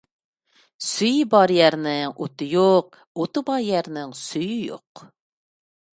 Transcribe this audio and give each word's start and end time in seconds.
سۈيى 0.85 1.27
بار 1.33 1.53
يەرنىڭ 1.57 2.15
ئوتى 2.25 2.49
يوق، 2.55 2.99
ئوتى 3.19 3.47
بار 3.51 3.61
يەرنىڭ 3.69 4.19
سۈيى 4.25 4.61
يوق. 4.71 5.09